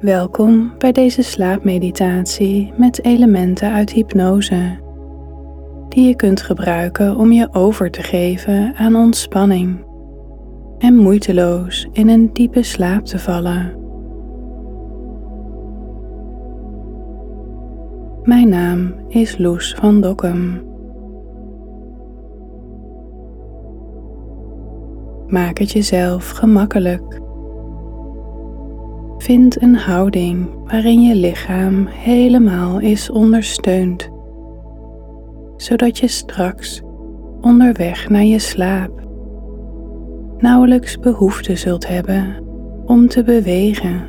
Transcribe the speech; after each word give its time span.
Welkom 0.00 0.74
bij 0.78 0.92
deze 0.92 1.22
slaapmeditatie 1.22 2.72
met 2.76 3.04
elementen 3.04 3.72
uit 3.72 3.90
hypnose, 3.90 4.78
die 5.88 6.08
je 6.08 6.16
kunt 6.16 6.42
gebruiken 6.42 7.16
om 7.16 7.32
je 7.32 7.48
over 7.52 7.90
te 7.90 8.02
geven 8.02 8.74
aan 8.74 8.96
ontspanning 8.96 9.84
en 10.78 10.96
moeiteloos 10.96 11.88
in 11.92 12.08
een 12.08 12.32
diepe 12.32 12.62
slaap 12.62 13.04
te 13.04 13.18
vallen. 13.18 13.76
Mijn 18.22 18.48
naam 18.48 18.94
is 19.08 19.38
Loes 19.38 19.74
van 19.74 20.00
Dokkum. 20.00 20.62
Maak 25.26 25.58
het 25.58 25.72
jezelf 25.72 26.28
gemakkelijk. 26.30 27.26
Vind 29.28 29.62
een 29.62 29.74
houding 29.74 30.48
waarin 30.64 31.02
je 31.02 31.14
lichaam 31.14 31.86
helemaal 31.86 32.80
is 32.80 33.10
ondersteund, 33.10 34.08
zodat 35.56 35.98
je 35.98 36.06
straks 36.06 36.82
onderweg 37.40 38.08
naar 38.08 38.24
je 38.24 38.38
slaap 38.38 39.06
nauwelijks 40.38 40.98
behoefte 40.98 41.56
zult 41.56 41.88
hebben 41.88 42.44
om 42.84 43.08
te 43.08 43.22
bewegen. 43.22 44.02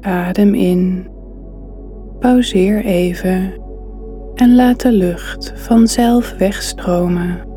Adem 0.00 0.54
in, 0.54 1.08
pauzeer 2.18 2.84
even 2.84 3.52
en 4.34 4.54
laat 4.54 4.80
de 4.80 4.92
lucht 4.92 5.52
vanzelf 5.54 6.34
wegstromen. 6.38 7.53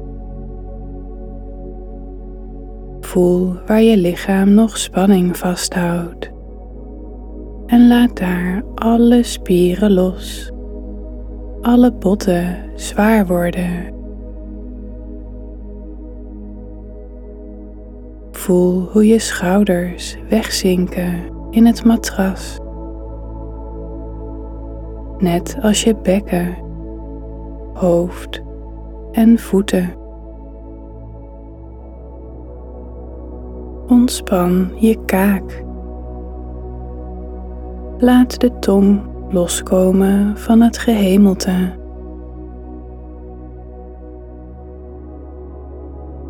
Voel 3.17 3.53
waar 3.65 3.81
je 3.81 3.97
lichaam 3.97 4.53
nog 4.53 4.77
spanning 4.77 5.37
vasthoudt 5.37 6.31
en 7.65 7.87
laat 7.87 8.17
daar 8.17 8.63
alle 8.75 9.23
spieren 9.23 9.93
los, 9.93 10.51
alle 11.61 11.91
botten 11.91 12.71
zwaar 12.75 13.27
worden. 13.27 13.93
Voel 18.31 18.81
hoe 18.81 19.07
je 19.07 19.19
schouders 19.19 20.17
wegzinken 20.29 21.29
in 21.49 21.65
het 21.65 21.83
matras, 21.83 22.59
net 25.17 25.57
als 25.61 25.83
je 25.83 25.95
bekken, 25.95 26.57
hoofd 27.73 28.41
en 29.11 29.39
voeten. 29.39 29.96
Ontspan 33.87 34.71
je 34.75 34.97
kaak. 35.05 35.63
Laat 37.97 38.39
de 38.39 38.59
tong 38.59 39.01
loskomen 39.29 40.37
van 40.37 40.61
het 40.61 40.77
gehemelte. 40.77 41.75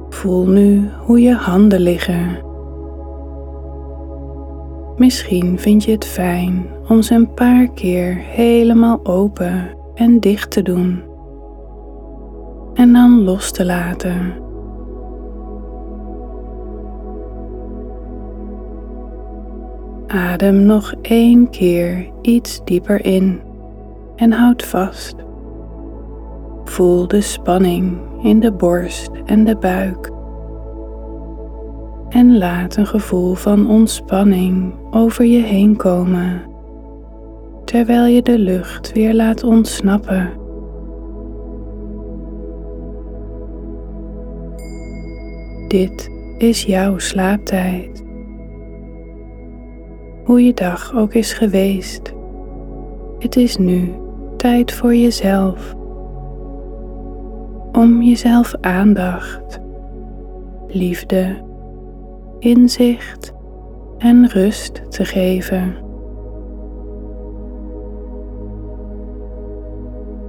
Voel 0.09 0.47
nu 0.47 0.89
hoe 1.05 1.21
je 1.21 1.33
handen 1.33 1.79
liggen. 1.79 2.45
Misschien 4.95 5.59
vind 5.59 5.83
je 5.83 5.91
het 5.91 6.05
fijn 6.05 6.65
om 6.87 7.01
ze 7.01 7.13
een 7.13 7.33
paar 7.33 7.67
keer 7.67 8.15
helemaal 8.15 8.99
open 9.03 9.69
en 9.93 10.19
dicht 10.19 10.51
te 10.51 10.61
doen. 10.61 11.03
En 12.73 12.93
dan 12.93 13.23
los 13.23 13.51
te 13.51 13.65
laten. 13.65 14.46
Adem 20.07 20.65
nog 20.65 20.93
één 21.01 21.49
keer 21.49 22.11
iets 22.21 22.61
dieper 22.63 23.05
in 23.05 23.41
en 24.15 24.31
houd 24.31 24.63
vast. 24.63 25.15
Voel 26.63 27.07
de 27.07 27.21
spanning 27.21 27.97
in 28.21 28.39
de 28.39 28.51
borst 28.51 29.09
en 29.25 29.43
de 29.43 29.55
buik. 29.55 30.11
En 32.09 32.37
laat 32.37 32.75
een 32.75 32.87
gevoel 32.87 33.33
van 33.33 33.69
ontspanning 33.69 34.73
over 34.91 35.25
je 35.25 35.41
heen 35.41 35.75
komen, 35.75 36.41
terwijl 37.65 38.05
je 38.05 38.21
de 38.21 38.39
lucht 38.39 38.93
weer 38.93 39.13
laat 39.13 39.43
ontsnappen. 39.43 40.31
Dit 45.67 46.09
is 46.37 46.63
jouw 46.63 46.97
slaaptijd. 46.97 48.06
Hoe 50.27 50.45
je 50.45 50.53
dag 50.53 50.95
ook 50.95 51.13
is 51.13 51.33
geweest, 51.33 52.13
het 53.19 53.35
is 53.35 53.57
nu 53.57 53.93
tijd 54.37 54.71
voor 54.71 54.95
jezelf 54.95 55.75
om 57.71 58.01
jezelf 58.01 58.55
aandacht, 58.61 59.59
liefde, 60.67 61.43
inzicht 62.39 63.33
en 63.97 64.27
rust 64.27 64.91
te 64.91 65.05
geven. 65.05 65.75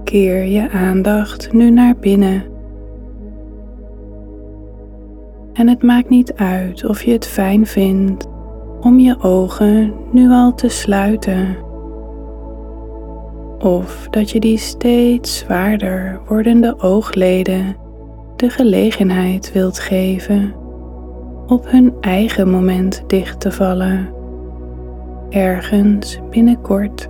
Keer 0.04 0.44
je 0.44 0.70
aandacht 0.70 1.52
nu 1.52 1.70
naar 1.70 1.96
binnen. 1.96 2.42
En 5.52 5.68
het 5.68 5.82
maakt 5.82 6.08
niet 6.08 6.34
uit 6.34 6.84
of 6.84 7.02
je 7.02 7.12
het 7.12 7.26
fijn 7.26 7.66
vindt 7.66 8.36
om 8.80 8.98
je 8.98 9.22
ogen 9.22 9.94
nu 10.10 10.30
al 10.30 10.54
te 10.54 10.68
sluiten 10.68 11.56
of 13.58 14.06
dat 14.10 14.30
je 14.30 14.40
die 14.40 14.58
steeds 14.58 15.38
zwaarder 15.38 16.20
wordende 16.26 16.74
oogleden 16.80 17.76
de 18.36 18.50
gelegenheid 18.50 19.52
wilt 19.52 19.78
geven 19.78 20.54
op 21.46 21.70
hun 21.70 21.94
eigen 22.00 22.50
moment 22.50 23.04
dicht 23.06 23.40
te 23.40 23.52
vallen, 23.52 24.08
ergens 25.30 26.20
binnenkort. 26.30 27.08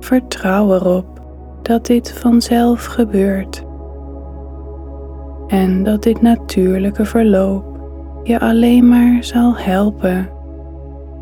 Vertrouw 0.00 0.74
erop 0.74 1.20
dat 1.62 1.86
dit 1.86 2.12
vanzelf 2.12 2.84
gebeurt 2.84 3.64
en 5.46 5.82
dat 5.82 6.02
dit 6.02 6.22
natuurlijke 6.22 7.04
verloop 7.04 7.69
je 8.22 8.40
alleen 8.40 8.88
maar 8.88 9.24
zal 9.24 9.56
helpen 9.56 10.30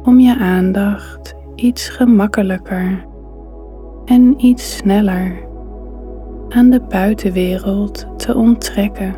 om 0.04 0.20
je 0.20 0.36
aandacht 0.38 1.34
iets 1.54 1.88
gemakkelijker 1.88 3.06
en 4.04 4.34
iets 4.44 4.76
sneller 4.76 5.46
aan 6.48 6.70
de 6.70 6.80
buitenwereld 6.80 8.06
te 8.16 8.34
onttrekken. 8.34 9.14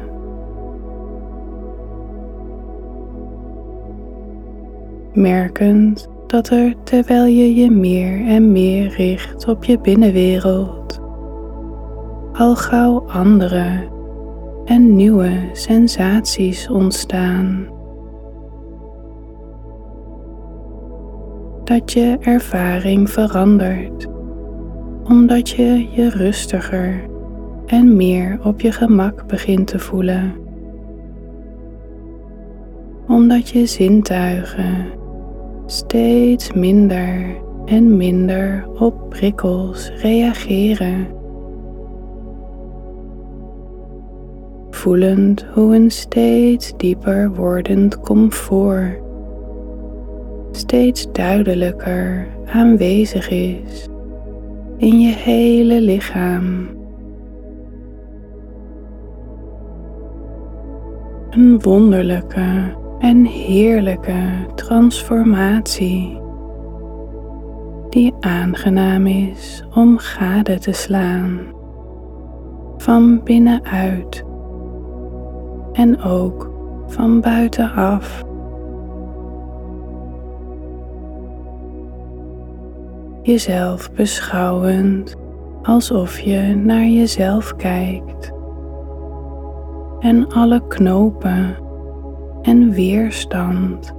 Merkend 5.13 6.09
dat 6.27 6.49
er 6.49 6.75
terwijl 6.83 7.25
je 7.25 7.55
je 7.55 7.71
meer 7.71 8.27
en 8.27 8.53
meer 8.53 8.95
richt 8.97 9.49
op 9.49 9.65
je 9.65 9.79
binnenwereld, 9.79 11.01
al 12.33 12.57
gauw 12.57 13.05
andere 13.09 13.89
en 14.71 14.97
nieuwe 14.97 15.49
sensaties 15.53 16.69
ontstaan. 16.69 17.79
dat 21.71 21.93
je 21.93 22.17
ervaring 22.21 23.11
verandert, 23.11 24.07
omdat 25.05 25.49
je 25.49 25.87
je 25.91 26.09
rustiger 26.09 27.05
en 27.67 27.97
meer 27.97 28.39
op 28.43 28.61
je 28.61 28.73
gemak 28.73 29.27
begint 29.27 29.67
te 29.67 29.79
voelen. 29.79 30.35
Omdat 33.07 33.49
je 33.49 33.67
zintuigen 33.67 34.87
steeds 35.67 36.53
minder 36.53 37.37
en 37.65 37.97
minder 37.97 38.69
op 38.79 39.09
prikkels 39.09 39.91
reageren. 39.91 41.20
Voelend 44.81 45.47
hoe 45.55 45.75
een 45.75 45.91
steeds 45.91 46.73
dieper 46.77 47.31
wordend 47.35 48.01
comfort 48.01 49.03
steeds 50.53 51.13
duidelijker 51.13 52.27
aanwezig 52.47 53.31
is 53.31 53.89
in 54.77 55.01
je 55.01 55.13
hele 55.13 55.81
lichaam. 55.81 56.69
Een 61.31 61.61
wonderlijke 61.61 62.77
en 62.99 63.25
heerlijke 63.25 64.47
transformatie 64.55 66.21
die 67.91 68.15
aangenaam 68.21 69.07
is 69.07 69.65
om 69.75 69.99
gade 69.99 70.59
te 70.59 70.73
slaan 70.73 71.39
van 72.77 73.21
binnenuit 73.25 74.29
en 75.73 76.03
ook 76.03 76.51
van 76.87 77.21
buitenaf. 77.21 78.25
Jezelf 83.23 83.93
beschouwend 83.93 85.17
alsof 85.63 86.19
je 86.19 86.55
naar 86.57 86.87
jezelf 86.87 87.57
kijkt. 87.57 88.33
En 89.99 90.29
alle 90.29 90.67
knopen 90.69 91.57
en 92.43 92.71
weerstand 92.71 93.95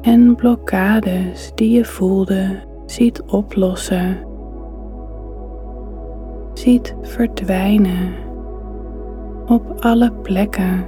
en 0.00 0.34
blokkades 0.34 1.52
die 1.54 1.70
je 1.70 1.84
voelde 1.84 2.68
ziet 2.86 3.22
oplossen, 3.22 4.18
ziet 6.54 6.94
verdwijnen 7.02 8.12
op 9.50 9.80
alle 9.80 10.12
plekken, 10.22 10.86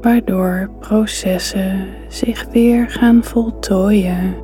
waardoor 0.00 0.70
processen 0.78 1.86
zich 2.08 2.46
weer 2.52 2.90
gaan 2.90 3.24
voltooien, 3.24 4.34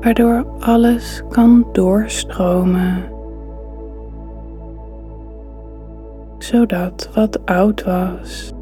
waardoor 0.00 0.46
alles 0.58 1.22
kan 1.28 1.66
doorstromen. 1.72 3.18
zodat 6.42 7.10
wat 7.14 7.46
oud 7.46 7.84
was 7.84 8.52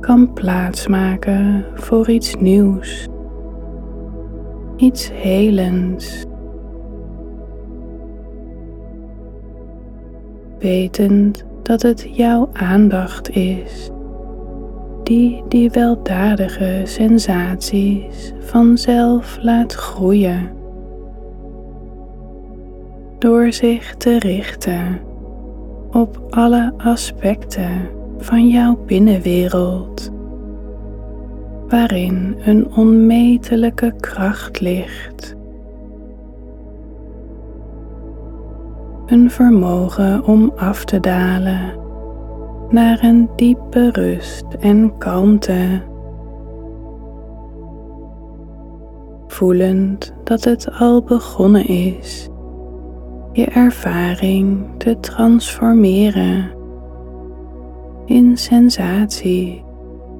kan 0.00 0.32
plaatsmaken 0.32 1.64
voor 1.74 2.10
iets 2.10 2.34
nieuws, 2.34 3.08
iets 4.76 5.10
helends. 5.12 6.24
Wetend 10.60 11.44
dat 11.62 11.82
het 11.82 12.08
jouw 12.12 12.48
aandacht 12.52 13.30
is 13.30 13.90
die 15.10 15.42
die 15.48 15.70
weldadige 15.70 16.80
sensaties 16.84 18.32
vanzelf 18.40 19.38
laat 19.40 19.72
groeien. 19.72 20.50
Door 23.18 23.52
zich 23.52 23.94
te 23.96 24.18
richten 24.18 25.00
op 25.92 26.20
alle 26.30 26.72
aspecten 26.76 27.88
van 28.18 28.48
jouw 28.48 28.78
binnenwereld, 28.86 30.10
waarin 31.68 32.36
een 32.44 32.74
onmetelijke 32.74 33.94
kracht 34.00 34.60
ligt. 34.60 35.36
Een 39.10 39.30
vermogen 39.30 40.24
om 40.24 40.52
af 40.56 40.84
te 40.84 41.00
dalen 41.00 41.78
naar 42.68 43.04
een 43.04 43.28
diepe 43.36 43.90
rust 43.90 44.44
en 44.60 44.98
kalmte. 44.98 45.82
Voelend 49.26 50.14
dat 50.24 50.44
het 50.44 50.72
al 50.72 51.02
begonnen 51.02 51.66
is 51.66 52.28
je 53.32 53.44
ervaring 53.44 54.66
te 54.78 55.00
transformeren 55.00 56.50
in 58.04 58.36
sensatie 58.36 59.64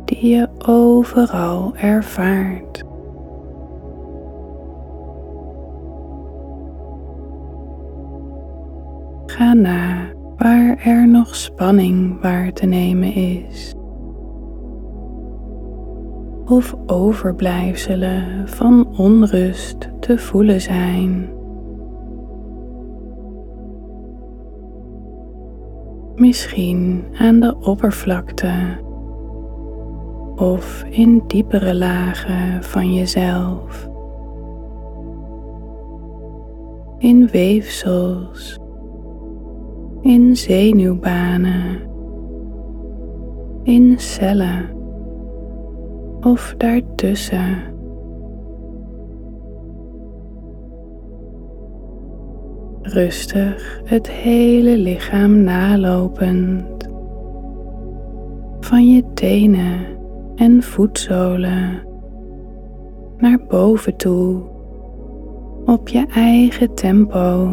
die 0.05 0.27
je 0.29 0.49
overal 0.67 1.73
ervaart. 1.77 2.90
Ga 9.41 9.53
na 9.53 10.13
waar 10.37 10.77
er 10.85 11.09
nog 11.09 11.35
spanning 11.35 12.21
waar 12.21 12.53
te 12.53 12.67
nemen 12.67 13.15
is. 13.15 13.75
Of 16.45 16.75
overblijfselen 16.87 18.49
van 18.49 18.97
onrust 18.97 19.91
te 20.01 20.19
voelen 20.19 20.61
zijn. 20.61 21.39
misschien 26.15 27.05
aan 27.19 27.41
de 27.41 27.57
oppervlakte 27.61 28.53
of 30.37 30.85
in 30.91 31.23
diepere 31.27 31.75
lagen 31.75 32.65
van 32.65 32.95
jezelf. 32.95 33.89
In 36.99 37.27
weefsels, 37.27 38.60
in 40.03 40.37
zenuwbanen, 40.37 41.81
in 43.63 43.99
cellen 43.99 44.69
of 46.21 46.55
daartussen. 46.57 47.71
rustig 52.93 53.81
het 53.85 54.11
hele 54.11 54.77
lichaam 54.77 55.43
nalopend. 55.43 56.89
Van 58.61 58.89
je 58.89 59.05
tenen 59.15 59.87
en 60.35 60.63
voetzolen 60.63 61.83
naar 63.17 63.39
boven 63.49 63.97
toe 63.97 64.43
op 65.65 65.89
je 65.89 66.07
eigen 66.15 66.75
tempo. 66.75 67.53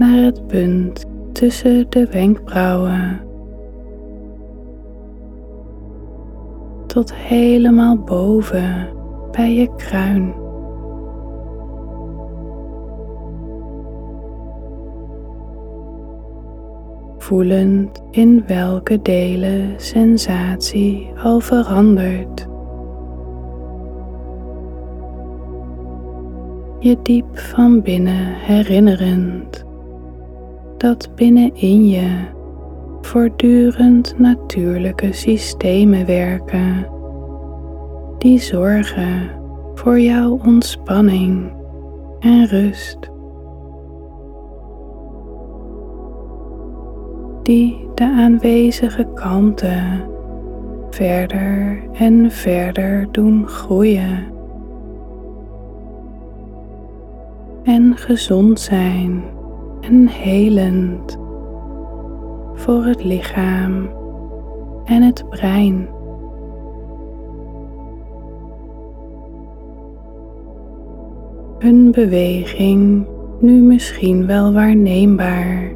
Naar 0.00 0.24
het 0.24 0.46
punt 0.46 1.04
tussen 1.32 1.86
de 1.88 2.06
wenkbrauwen. 2.06 3.20
Tot 6.86 7.14
helemaal 7.14 7.98
boven 7.98 8.88
bij 9.30 9.54
je 9.54 9.74
kruin. 9.76 10.34
voelend 17.18 18.02
in 18.10 18.44
welke 18.46 19.02
delen 19.02 19.74
sensatie 19.76 21.10
al 21.22 21.40
verandert. 21.40 22.48
Je 26.78 26.98
diep 27.02 27.38
van 27.38 27.82
binnen 27.82 28.26
herinnerend 28.26 29.68
dat 30.80 31.14
binnenin 31.14 31.88
je 31.88 32.10
voortdurend 33.00 34.18
natuurlijke 34.18 35.12
systemen 35.12 36.06
werken 36.06 36.86
die 38.18 38.38
zorgen 38.38 39.30
voor 39.74 40.00
jouw 40.00 40.40
ontspanning 40.44 41.52
en 42.20 42.46
rust. 42.46 43.10
die 47.42 47.88
de 47.94 48.04
aanwezige 48.04 49.08
kalmte 49.14 49.76
verder 50.90 51.82
en 51.92 52.30
verder 52.30 53.08
doen 53.12 53.48
groeien. 53.48 54.32
En 57.64 57.96
gezond 57.96 58.60
zijn 58.60 59.22
en 59.80 60.08
helend 60.08 61.18
voor 62.54 62.84
het 62.84 63.04
lichaam 63.04 63.88
en 64.84 65.02
het 65.02 65.28
brein. 65.28 65.88
Een 71.58 71.90
beweging 71.90 73.06
nu 73.40 73.62
misschien 73.62 74.26
wel 74.26 74.52
waarneembaar 74.52 75.72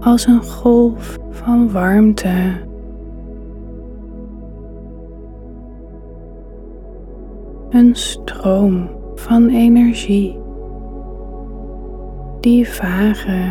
als 0.00 0.26
een 0.26 0.42
golf 0.42 1.18
van 1.30 1.72
warmte. 1.72 2.68
Een 7.70 7.94
stroom 7.94 8.88
van 9.14 9.48
energie 9.48 10.38
die 12.40 12.68
vage 12.68 13.50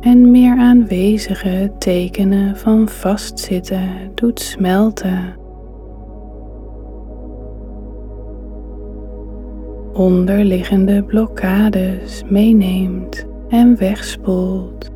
en 0.00 0.30
meer 0.30 0.56
aanwezige 0.56 1.72
tekenen 1.78 2.56
van 2.56 2.88
vastzitten 2.88 4.10
doet 4.14 4.40
smelten. 4.40 5.36
Onderliggende 9.92 11.02
blokkades 11.02 12.22
meeneemt 12.28 13.26
en 13.48 13.76
wegspoelt 13.76 14.90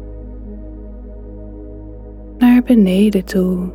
naar 2.39 2.63
beneden 2.63 3.25
toe, 3.25 3.71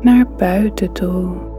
naar 0.00 0.26
buiten 0.36 0.92
toe. 0.92 1.53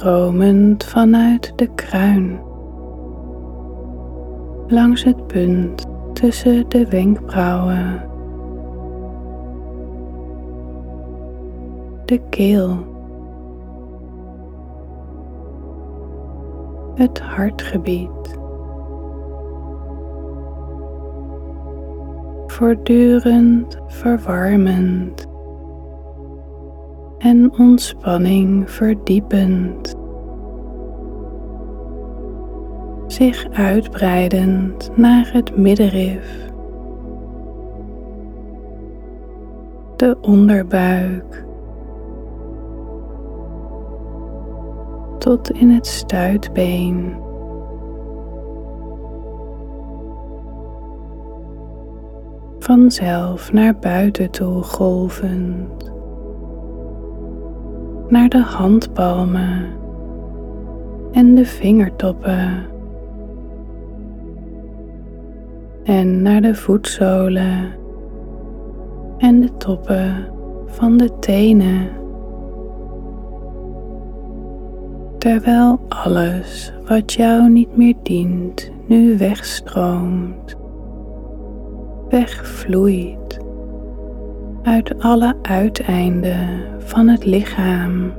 Stromend 0.00 0.84
vanuit 0.84 1.52
de 1.56 1.74
kruin, 1.74 2.40
langs 4.66 5.04
het 5.04 5.26
punt 5.26 5.86
tussen 6.12 6.68
de 6.68 6.86
wenkbrauwen, 6.86 8.08
de 12.04 12.20
keel, 12.28 12.76
het 16.94 17.20
hartgebied. 17.20 18.38
Voortdurend 22.46 23.78
verwarmend 23.86 25.29
en 27.20 27.52
ontspanning 27.58 28.70
verdiepend. 28.70 29.94
Zich 33.06 33.48
uitbreidend 33.50 34.90
naar 34.96 35.30
het 35.32 35.56
middenrif, 35.56 36.50
de 39.96 40.16
onderbuik, 40.20 41.44
tot 45.18 45.50
in 45.50 45.70
het 45.70 45.86
stuitbeen. 45.86 47.14
Vanzelf 52.58 53.52
naar 53.52 53.78
buiten 53.78 54.30
toe 54.30 54.62
golvend 54.62 55.99
naar 58.10 58.28
de 58.28 58.42
handpalmen 58.42 59.66
en 61.12 61.34
de 61.34 61.44
vingertoppen 61.44 62.66
en 65.84 66.22
naar 66.22 66.40
de 66.40 66.54
voetzolen 66.54 67.72
en 69.18 69.40
de 69.40 69.56
toppen 69.56 70.26
van 70.66 70.96
de 70.96 71.18
tenen. 71.18 71.88
Terwijl 75.18 75.80
alles 75.88 76.72
wat 76.88 77.12
jou 77.12 77.48
niet 77.48 77.76
meer 77.76 77.94
dient 78.02 78.70
nu 78.86 79.18
wegstroomt, 79.18 80.56
wegvloeit 82.08 83.19
uit 84.62 85.02
alle 85.02 85.34
uiteinden 85.42 86.64
van 86.78 87.08
het 87.08 87.24
lichaam. 87.24 88.12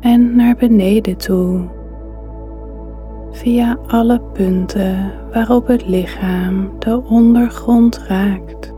En 0.00 0.36
naar 0.36 0.56
beneden 0.56 1.16
toe, 1.16 1.68
via 3.30 3.78
alle 3.86 4.20
punten 4.32 5.12
waarop 5.32 5.66
het 5.66 5.88
lichaam 5.88 6.70
de 6.78 7.02
ondergrond 7.08 7.98
raakt. 7.98 8.72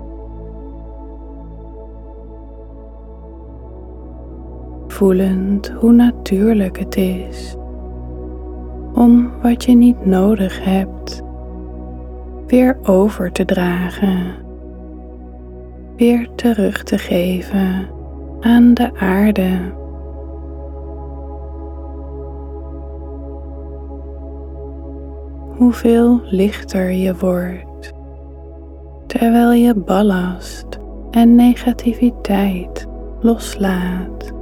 Voelend 4.86 5.68
hoe 5.68 5.92
natuurlijk 5.92 6.78
het 6.78 6.96
is 6.96 7.56
om 8.94 9.30
wat 9.42 9.64
je 9.64 9.74
niet 9.74 10.06
nodig 10.06 10.64
hebt 10.64 11.24
weer 12.46 12.78
over 12.82 13.32
te 13.32 13.44
dragen, 13.44 14.34
weer 15.96 16.28
terug 16.34 16.82
te 16.82 16.98
geven 16.98 17.88
aan 18.40 18.74
de 18.74 18.90
aarde. 18.94 19.74
Hoeveel 25.56 26.20
lichter 26.24 26.90
je 26.90 27.16
wordt 27.16 27.94
terwijl 29.06 29.52
je 29.52 29.74
ballast 29.74 30.66
en 31.10 31.34
negativiteit 31.34 32.86
loslaat. 33.20 34.35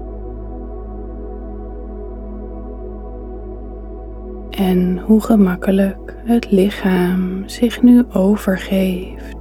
En 4.56 4.99
hoe 4.99 5.20
gemakkelijk 5.20 6.16
het 6.25 6.50
lichaam 6.50 7.42
zich 7.49 7.82
nu 7.82 8.04
overgeeft. 8.12 9.37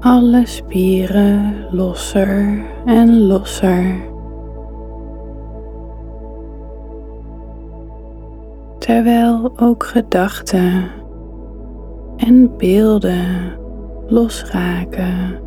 Alle 0.00 0.46
spieren 0.46 1.66
losser 1.70 2.64
en 2.84 3.26
losser. 3.26 3.96
Terwijl 8.78 9.52
ook 9.56 9.84
gedachten 9.84 10.90
en 12.16 12.56
beelden 12.56 13.56
losraken. 14.06 15.40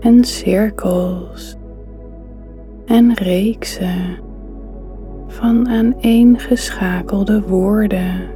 En 0.00 0.24
cirkels 0.24 1.56
en 2.86 3.14
reeksen 3.14 4.18
van 5.26 5.68
aaneengeschakelde 5.68 7.42
woorden 7.42 8.28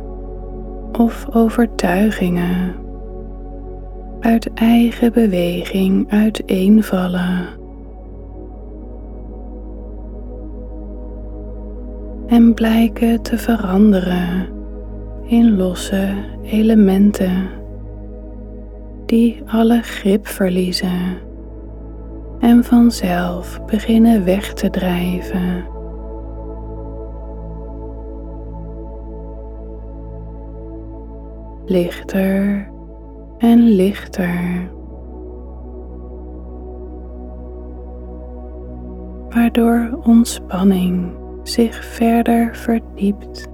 of 0.93 1.27
overtuigingen 1.35 2.75
uit 4.21 4.53
eigen 4.55 5.13
beweging 5.13 6.11
uiteenvallen. 6.11 7.47
En 12.27 12.55
blijken 12.55 13.23
te 13.23 13.39
veranderen 13.39 14.49
in 15.25 15.57
losse 15.57 16.09
elementen 16.43 17.49
die 19.07 19.43
alle 19.47 19.83
grip 19.83 20.27
verliezen 20.27 21.28
en 22.41 22.65
vanzelf 22.65 23.65
beginnen 23.67 24.25
weg 24.25 24.53
te 24.53 24.71
drijven. 24.71 25.77
lichter 31.69 32.69
en 33.39 33.59
lichter. 33.59 34.71
Waardoor 39.29 39.99
ontspanning 40.03 41.13
zich 41.43 41.85
verder 41.85 42.57
verdiept 42.57 43.49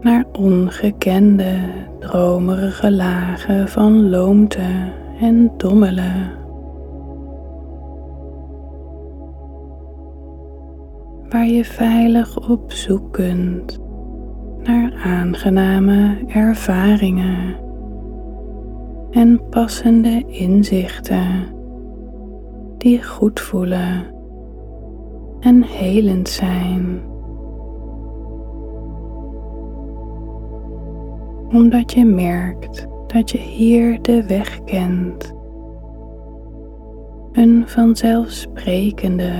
naar 0.00 0.24
ongekende 0.32 1.58
dromerige 1.98 2.90
lagen 2.90 3.68
van 3.68 4.08
loomte 4.08 4.92
en 5.20 5.52
dommelen. 5.56 6.45
Waar 11.28 11.46
je 11.46 11.64
veilig 11.64 12.48
op 12.50 12.72
zoek 12.72 13.12
kunt 13.12 13.78
naar 14.62 14.92
aangename 15.04 16.24
ervaringen 16.26 17.56
en 19.10 19.48
passende 19.50 20.24
inzichten 20.26 21.54
die 22.78 23.04
goed 23.04 23.40
voelen 23.40 24.14
en 25.40 25.62
helend 25.62 26.28
zijn. 26.28 27.00
Omdat 31.48 31.92
je 31.92 32.04
merkt 32.04 32.86
dat 33.06 33.30
je 33.30 33.38
hier 33.38 34.02
de 34.02 34.26
weg 34.26 34.64
kent. 34.64 35.34
Een 37.32 37.62
vanzelfsprekende, 37.66 39.32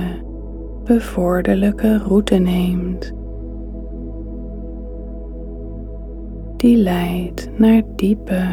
bevorderlijke 0.87 1.97
route 1.97 2.35
neemt. 2.35 3.15
die 6.57 6.77
leidt 6.77 7.49
naar 7.59 7.81
diepe, 7.95 8.45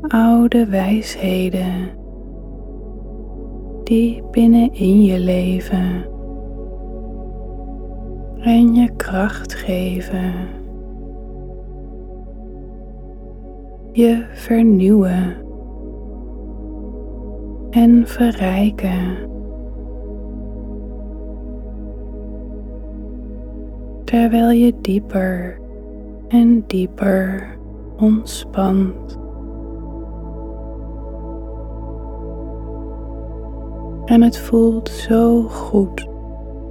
oude 0.00 0.66
wijsheden 0.66 1.90
die 3.84 4.22
binnenin 4.30 5.02
je 5.02 5.18
leven 5.18 6.06
en 8.38 8.74
je 8.74 8.90
kracht 8.96 9.54
geven, 9.54 10.32
je 13.92 14.24
vernieuwen 14.32 15.36
en 17.70 18.06
verrijken. 18.06 19.32
terwijl 24.04 24.50
je 24.50 24.74
dieper 24.80 25.58
en 26.28 26.64
dieper 26.66 27.56
ontspant. 27.96 29.18
En 34.04 34.22
het 34.22 34.38
voelt 34.38 34.88
zo 34.88 35.42
goed 35.42 36.06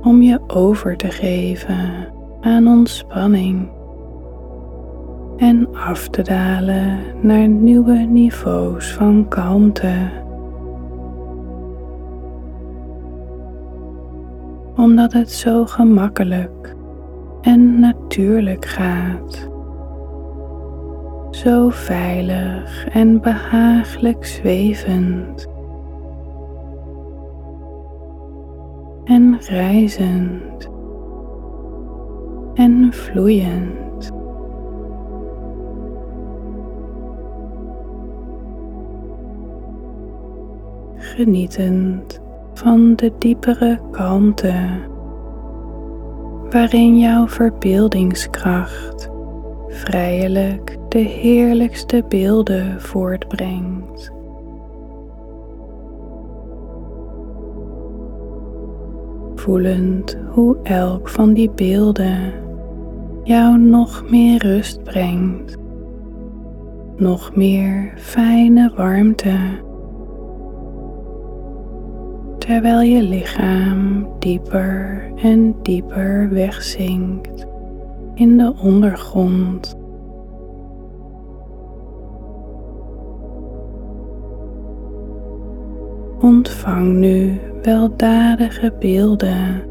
om 0.01 0.21
je 0.21 0.39
over 0.47 0.97
te 0.97 1.11
geven 1.11 2.07
aan 2.41 2.67
ontspanning 2.67 3.69
en 5.37 5.75
af 5.75 6.07
te 6.09 6.21
dalen 6.21 6.99
naar 7.21 7.47
nieuwe 7.47 7.97
niveaus 7.97 8.93
van 8.93 9.27
kalmte. 9.27 9.93
Omdat 14.75 15.13
het 15.13 15.31
zo 15.31 15.65
gemakkelijk 15.65 16.75
en 17.43 17.79
natuurlijk 17.79 18.65
gaat. 18.65 19.50
Zo 21.31 21.69
veilig 21.69 22.88
en 22.88 23.21
behagelijk 23.21 24.25
zwevend. 24.25 25.47
En 29.03 29.38
reizend 29.39 30.69
en 32.53 32.93
vloeiend. 32.93 34.12
Genietend 40.95 42.21
van 42.53 42.95
de 42.95 43.12
diepere 43.17 43.79
kalmte 43.91 44.91
waarin 46.53 47.00
jouw 47.00 47.27
verbeeldingskracht 47.27 49.10
vrijelijk 49.67 50.77
de 50.89 51.00
heerlijkste 51.00 52.03
beelden 52.10 52.81
voortbrengt. 52.81 54.12
Voelend 59.36 60.17
hoe 60.29 60.57
elk 60.63 61.10
van 61.10 61.33
die 61.33 61.50
beelden 61.50 62.33
jou 63.24 63.57
nog 63.57 64.10
meer 64.10 64.41
rust 64.41 64.83
brengt, 64.83 65.57
nog 66.95 67.36
meer 67.36 67.93
fijne 67.95 68.72
warmte 68.75 69.38
terwijl 72.45 72.81
je 72.81 73.01
lichaam 73.01 74.07
dieper 74.19 75.12
en 75.15 75.55
dieper 75.62 76.29
wegzinkt 76.29 77.45
in 78.13 78.38
de 78.38 78.53
ondergrond. 78.62 79.77
Ontvang 86.19 86.93
nu 86.93 87.39
weldadige 87.62 88.73
beelden 88.79 89.63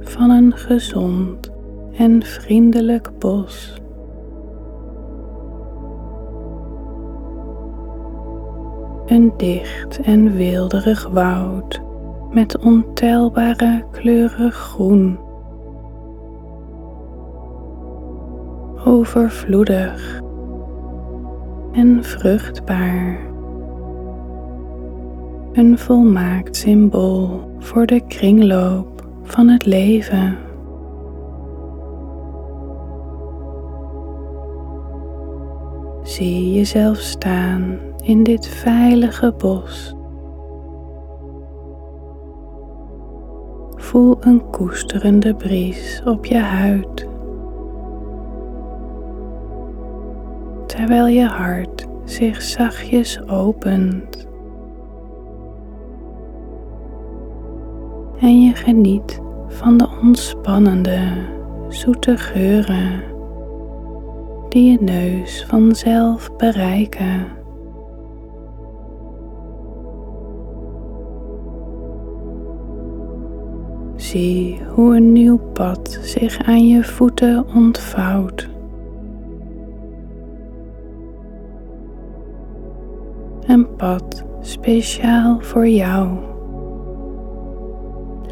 van 0.00 0.30
een 0.30 0.56
gezond 0.56 1.50
en 1.96 2.22
vriendelijk 2.22 3.10
bos. 3.18 3.83
Een 9.06 9.32
dicht 9.36 10.00
en 10.00 10.36
weelderig 10.36 11.08
woud 11.08 11.82
met 12.30 12.58
ontelbare 12.58 13.84
kleuren 13.90 14.52
groen. 14.52 15.18
Overvloedig 18.84 20.20
en 21.72 22.04
vruchtbaar. 22.04 23.18
Een 25.52 25.78
volmaakt 25.78 26.56
symbool 26.56 27.50
voor 27.58 27.86
de 27.86 28.00
kringloop 28.06 29.08
van 29.22 29.48
het 29.48 29.66
leven. 29.66 30.38
Zie 36.02 36.52
jezelf 36.52 36.98
staan 36.98 37.78
in 38.04 38.22
dit 38.22 38.46
veilige 38.46 39.34
bos. 39.38 39.94
Voel 43.76 44.16
een 44.20 44.50
koesterende 44.50 45.34
bries 45.34 46.02
op 46.04 46.26
je 46.26 46.38
huid. 46.38 47.08
Terwijl 50.66 51.06
je 51.06 51.24
hart 51.26 51.86
zich 52.04 52.42
zachtjes 52.42 53.28
opent. 53.28 54.26
En 58.20 58.42
je 58.42 58.54
geniet 58.54 59.20
van 59.46 59.76
de 59.76 59.88
ontspannende, 60.02 61.00
zoete 61.68 62.16
geuren 62.16 63.02
die 64.48 64.70
je 64.70 64.78
neus 64.80 65.44
vanzelf 65.44 66.36
bereiken. 66.36 67.42
Zie 74.14 74.60
hoe 74.68 74.96
een 74.96 75.12
nieuw 75.12 75.38
pad 75.38 75.98
zich 76.02 76.38
aan 76.38 76.66
je 76.66 76.84
voeten 76.84 77.46
ontvouwt. 77.54 78.48
Een 83.46 83.76
pad 83.76 84.24
speciaal 84.40 85.38
voor 85.40 85.68
jou, 85.68 86.18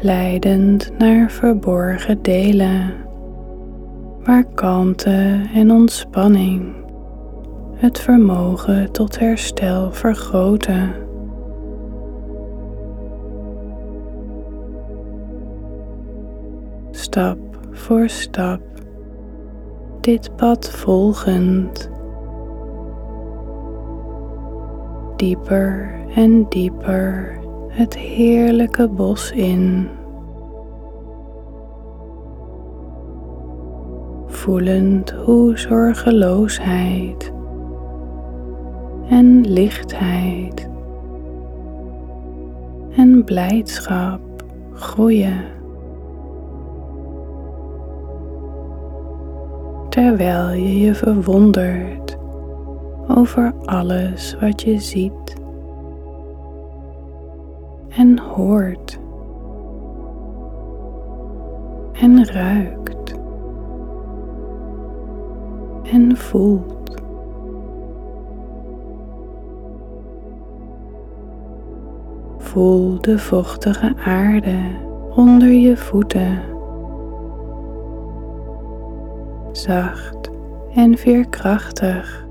leidend 0.01 0.91
naar 0.97 1.31
verborgen 1.31 2.21
delen, 2.21 2.93
waar 4.23 4.45
kalmte 4.53 5.41
en 5.53 5.71
ontspanning 5.71 6.75
het 7.75 7.99
vermogen 7.99 8.91
tot 8.91 9.19
herstel 9.19 9.91
vergroten. 9.91 11.02
Stap 17.13 17.37
voor 17.71 18.09
stap 18.09 18.61
dit 20.01 20.35
pad 20.35 20.69
volgend. 20.69 21.89
Dieper 25.15 25.95
en 26.15 26.45
dieper 26.49 27.39
het 27.67 27.97
heerlijke 27.97 28.87
bos 28.89 29.31
in. 29.31 29.87
Voelend 34.25 35.11
hoe 35.11 35.57
zorgeloosheid 35.57 37.33
en 39.09 39.41
lichtheid 39.47 40.69
en 42.95 43.23
blijdschap 43.23 44.21
groeien. 44.73 45.62
Terwijl 49.93 50.49
je 50.49 50.79
je 50.79 50.95
verwondert 50.95 52.17
over 53.07 53.53
alles 53.65 54.37
wat 54.39 54.61
je 54.61 54.79
ziet 54.79 55.35
en 57.89 58.19
hoort 58.19 58.99
en 61.93 62.25
ruikt 62.25 63.13
en 65.91 66.17
voelt. 66.17 67.01
Voel 72.37 73.01
de 73.01 73.19
vochtige 73.19 73.95
aarde 74.05 74.59
onder 75.15 75.51
je 75.51 75.77
voeten 75.77 76.52
zacht 79.57 80.31
en 80.73 80.97
veerkrachtig. 80.97 82.25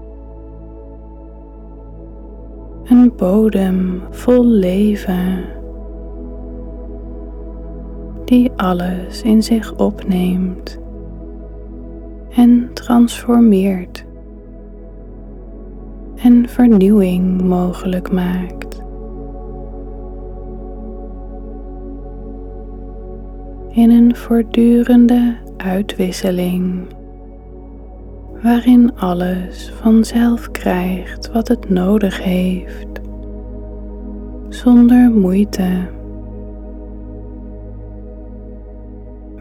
Een 2.84 3.12
bodem 3.16 4.02
vol 4.10 4.46
leven 4.46 5.44
die 8.24 8.50
alles 8.56 9.22
in 9.22 9.42
zich 9.42 9.76
opneemt 9.76 10.78
en 12.34 12.70
transformeert 12.72 14.04
en 16.16 16.48
vernieuwing 16.48 17.42
mogelijk 17.42 18.12
maakt. 18.12 18.82
In 23.70 23.90
een 23.90 24.16
voortdurende 24.16 25.36
uitwisseling 25.56 26.86
waarin 28.42 28.96
alles 28.96 29.72
vanzelf 29.74 30.50
krijgt 30.50 31.32
wat 31.32 31.48
het 31.48 31.70
nodig 31.70 32.22
heeft, 32.22 33.00
zonder 34.48 35.10
moeite, 35.10 35.88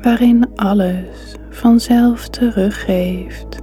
waarin 0.01 0.55
alles 0.55 1.35
vanzelf 1.49 2.27
teruggeeft 2.27 3.59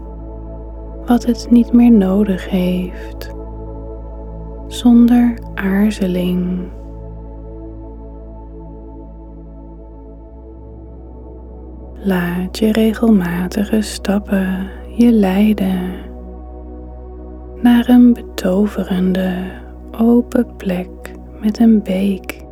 wat 1.06 1.24
het 1.24 1.50
niet 1.50 1.72
meer 1.72 1.92
nodig 1.92 2.48
heeft, 2.50 3.30
zonder 4.66 5.38
aarzeling. 5.54 6.68
Laat 11.94 12.58
je 12.58 12.72
regelmatige 12.72 13.80
stappen 13.80 14.70
je 14.98 15.12
leiden 15.12 15.92
naar 17.62 17.88
een 17.88 18.12
betoverende 18.12 19.44
open 19.98 20.56
plek 20.56 20.88
met 21.40 21.58
een 21.58 21.82
beek. 21.82 22.44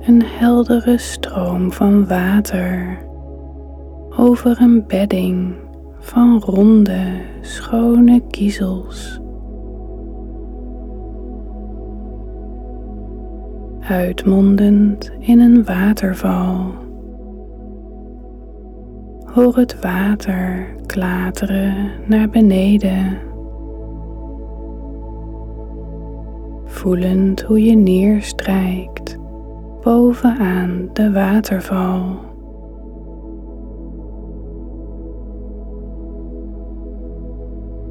Een 0.00 0.22
heldere 0.22 0.98
stroom 0.98 1.72
van 1.72 2.06
water 2.06 2.98
over 4.16 4.60
een 4.60 4.86
bedding 4.86 5.54
van 5.98 6.40
ronde, 6.40 7.20
schone 7.40 8.22
kiezels. 8.30 9.20
Uitmondend 13.80 15.12
in 15.18 15.40
een 15.40 15.64
waterval. 15.64 16.81
Hoor 19.32 19.56
het 19.56 19.80
water 19.80 20.66
klateren 20.86 21.90
naar 22.06 22.28
beneden. 22.28 23.18
Voelend 26.64 27.42
hoe 27.42 27.64
je 27.64 27.76
neerstrijkt 27.76 29.18
bovenaan 29.82 30.88
de 30.92 31.12
waterval. 31.12 32.18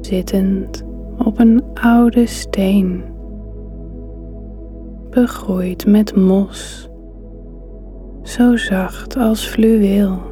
Zittend 0.00 0.84
op 1.18 1.38
een 1.38 1.62
oude 1.74 2.26
steen, 2.26 3.04
begroeid 5.10 5.86
met 5.86 6.16
mos, 6.16 6.88
zo 8.22 8.56
zacht 8.56 9.16
als 9.16 9.46
fluweel. 9.46 10.31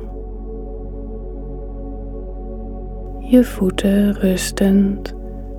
Je 3.31 3.45
voeten 3.45 4.13
rustend 4.13 5.15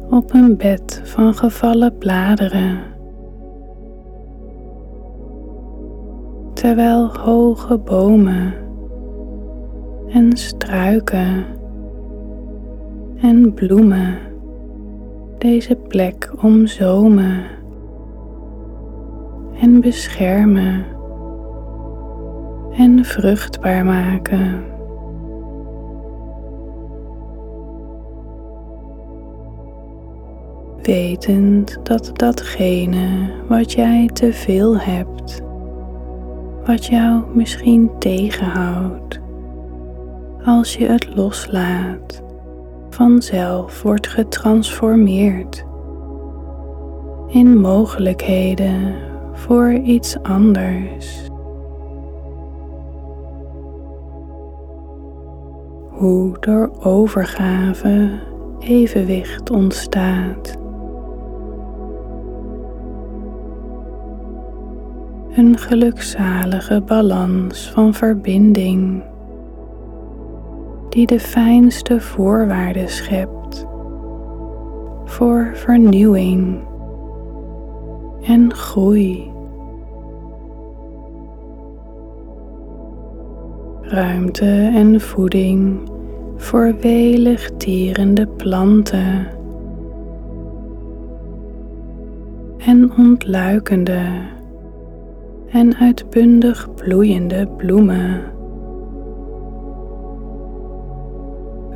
op 0.10 0.34
een 0.34 0.57
bed 0.57 1.01
van 1.03 1.34
gevallen 1.34 1.97
bladeren. 1.97 2.79
Terwijl 6.53 7.17
hoge 7.17 7.77
bomen 7.77 8.53
en 10.07 10.38
struiken 10.38 11.45
en 13.21 13.53
bloemen 13.53 14.17
deze 15.38 15.75
plek 15.75 16.31
omzomen 16.41 17.43
en 19.62 19.81
beschermen 19.81 20.86
en 22.77 23.05
vruchtbaar 23.05 23.86
maken. 23.86 24.70
Wetend 30.82 31.80
dat 31.84 32.12
datgene 32.13 33.32
wat 33.48 33.72
jij 33.72 34.10
te 34.13 34.34
veel 34.34 34.78
hebt, 34.78 35.41
wat 36.65 36.86
jou 36.86 37.24
misschien 37.34 37.91
tegenhoudt, 38.00 39.20
als 40.46 40.76
je 40.76 40.86
het 40.86 41.15
loslaat, 41.15 42.24
vanzelf 42.89 43.82
wordt 43.82 44.08
getransformeerd 44.08 45.65
in 47.28 47.58
mogelijkheden 47.58 48.96
voor 49.34 49.72
iets 49.74 50.17
anders. 50.24 51.30
Hoe 55.89 56.38
door 56.39 56.72
overgave 56.80 58.10
evenwicht 58.60 59.50
ontstaat. 59.50 60.61
Een 65.36 65.58
gelukzalige 65.58 66.82
balans 66.82 67.70
van 67.70 67.94
verbinding 67.94 69.04
die 70.89 71.06
de 71.06 71.20
fijnste 71.20 72.00
voorwaarden 72.00 72.89
schept 72.89 73.65
voor 75.06 75.52
vernieuwing 75.54 76.60
en 78.22 78.54
groei. 78.54 79.32
Ruimte 83.82 84.72
en 84.74 85.02
voeding 85.02 85.89
voor 86.36 86.76
welig 86.82 87.52
tierende 87.58 88.28
planten 88.28 89.28
en 92.58 92.91
ontluikende 92.98 94.02
en 95.52 95.76
uitbundig 95.76 96.74
bloeiende 96.74 97.48
bloemen. 97.58 98.22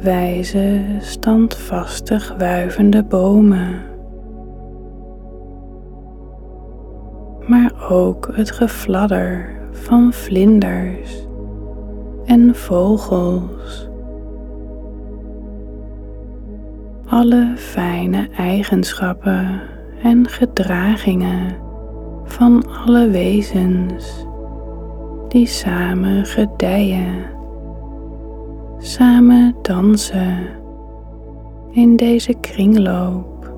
Wijze, 0.01 0.81
standvastig 0.99 2.35
wuivende 2.37 3.03
bomen. 3.03 3.81
Maar 7.47 7.89
ook 7.89 8.29
het 8.33 8.51
gefladder 8.51 9.49
van 9.71 10.13
vlinders 10.13 11.27
en 12.25 12.55
vogels. 12.55 13.89
Alle 17.05 17.53
fijne 17.55 18.29
eigenschappen 18.37 19.61
en 20.03 20.27
gedragingen 20.27 21.64
van 22.35 22.63
alle 22.85 23.09
wezens 23.09 24.25
die 25.27 25.47
samen 25.47 26.25
gedijen, 26.25 27.25
samen 28.77 29.55
dansen 29.61 30.47
in 31.71 31.95
deze 31.95 32.33
kringloop. 32.33 33.53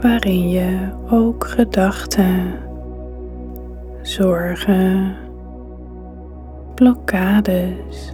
Waarin 0.00 0.48
je 0.48 0.88
ook 1.10 1.46
gedachten, 1.46 2.52
zorgen, 4.02 5.16
blokkades 6.74 8.12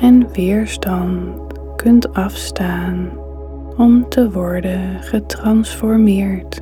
en 0.00 0.32
weerstand 0.32 1.40
kunt 1.76 2.14
afstaan 2.14 3.24
om 3.76 4.08
te 4.08 4.30
worden 4.30 5.02
getransformeerd. 5.02 6.60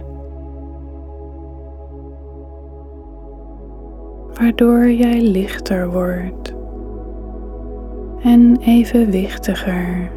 Waardoor 4.38 4.90
jij 4.90 5.20
lichter 5.20 5.90
wordt 5.90 6.54
en 8.22 8.56
evenwichtiger. 8.60 10.10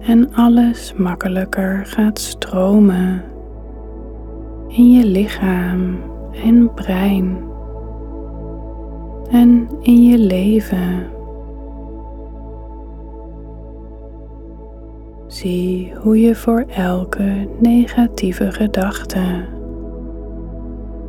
En 0.00 0.34
alles 0.34 0.94
makkelijker 0.94 1.86
gaat 1.86 2.18
stromen 2.18 3.22
in 4.68 4.92
je 4.92 5.04
lichaam 5.04 5.98
en 6.44 6.74
brein 6.74 7.38
en 9.30 9.68
in 9.80 10.04
je 10.04 10.18
leven. 10.18 11.17
Zie 15.28 15.92
hoe 15.94 16.20
je 16.20 16.34
voor 16.34 16.64
elke 16.68 17.48
negatieve 17.60 18.52
gedachte, 18.52 19.44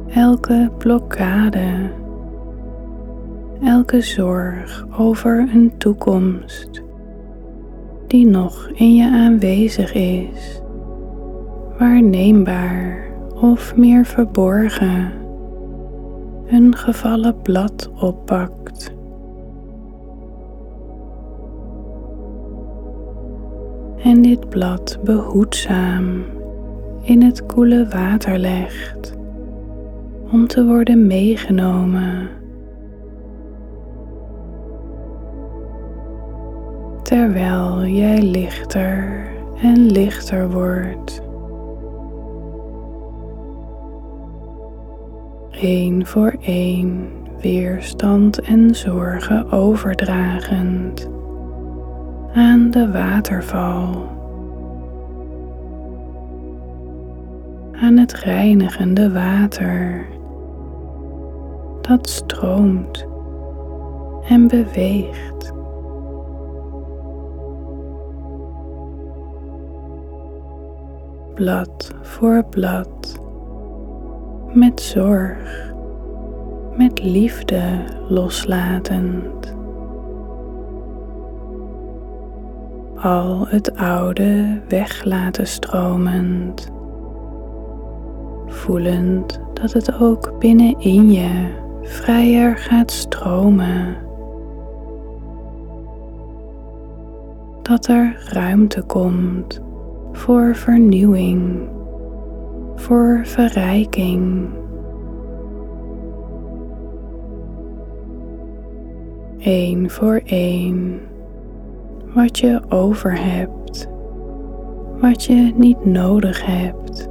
elke 0.10 0.72
blokkade, 0.78 1.92
elke 3.64 4.02
zorg 4.02 4.86
over 4.98 5.50
een 5.54 5.72
toekomst 5.78 6.84
die 8.08 8.28
nog 8.28 8.70
in 8.74 8.96
je 8.96 9.10
aanwezig 9.10 9.94
is, 9.94 10.62
waarneembaar 11.78 13.08
of 13.42 13.76
meer 13.76 14.06
verborgen, 14.06 15.12
een 16.48 16.76
gevallen 16.76 17.42
blad 17.42 17.90
oppakt. 18.00 18.98
En 24.04 24.22
dit 24.22 24.50
blad 24.50 25.00
behoedzaam 25.04 26.24
in 27.02 27.22
het 27.22 27.46
koele 27.46 27.88
water 27.88 28.38
legt 28.38 29.18
om 30.32 30.48
te 30.48 30.66
worden 30.66 31.08
meegenomen. 31.08 32.30
Terwijl 37.04 37.86
jij 37.86 38.22
lichter 38.22 39.28
en 39.62 39.86
lichter 39.92 40.52
wordt. 40.52 41.22
Eén 45.52 46.06
voor 46.06 46.36
één 46.42 47.10
weerstand 47.42 48.42
en 48.42 48.76
zorgen 48.76 49.52
overdragend 49.52 51.10
aan 52.34 52.72
de 52.72 52.92
waterval. 52.92 54.08
Aan 57.82 57.98
het 57.98 58.14
reinigende 58.14 59.12
water 59.12 60.08
dat 61.90 62.10
stroomt 62.10 63.08
en 64.28 64.48
beweegt. 64.48 65.54
Blad 71.34 71.92
voor 72.02 72.46
blad, 72.50 73.20
met 74.54 74.82
zorg, 74.82 75.74
met 76.78 77.04
liefde 77.04 77.84
loslatend. 78.08 79.59
Al 83.02 83.48
het 83.48 83.76
oude 83.76 84.62
weg 84.68 85.04
laten 85.04 85.48
stromend, 85.48 86.72
voelend 88.48 89.42
dat 89.54 89.74
het 89.74 90.00
ook 90.00 90.40
binnenin 90.40 91.12
je 91.12 91.50
vrijer 91.82 92.58
gaat 92.58 92.92
stromen. 92.92 93.98
Dat 97.62 97.88
er 97.88 98.30
ruimte 98.30 98.82
komt 98.82 99.62
voor 100.12 100.56
vernieuwing, 100.56 101.70
voor 102.76 103.22
verrijking. 103.24 104.50
Eén 109.40 109.90
voor 109.90 110.22
één, 110.26 111.00
wat 112.14 112.40
je 112.40 112.62
over 112.70 113.24
hebt, 113.24 113.90
wat 115.00 115.24
je 115.24 115.54
niet 115.56 115.86
nodig 115.86 116.46
hebt 116.46 117.10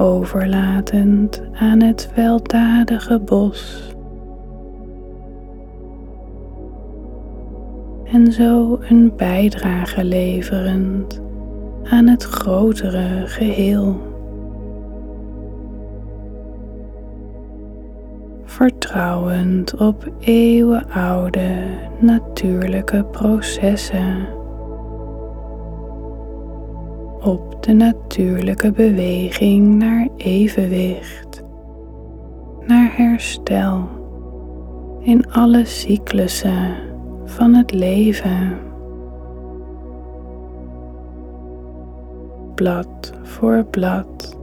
overlatend 0.00 1.42
aan 1.52 1.82
het 1.82 2.10
weldadige 2.14 3.18
bos. 3.18 3.88
En 8.04 8.32
zo 8.32 8.78
een 8.80 9.12
bijdrage 9.16 10.04
leverend 10.04 11.20
aan 11.82 12.06
het 12.06 12.22
grotere 12.22 13.26
geheel. 13.26 14.09
Vertrouwend 18.60 19.74
op 19.74 20.12
eeuwenoude 20.18 21.64
natuurlijke 22.00 23.04
processen 23.04 24.26
op 27.20 27.62
de 27.62 27.72
natuurlijke 27.72 28.72
beweging 28.72 29.78
naar 29.78 30.08
evenwicht, 30.16 31.42
naar 32.66 32.96
herstel 32.96 33.88
in 35.00 35.32
alle 35.32 35.64
cyclussen 35.64 36.76
van 37.24 37.54
het 37.54 37.72
leven. 37.72 38.58
Blad 42.54 43.12
voor 43.22 43.64
blad, 43.64 44.39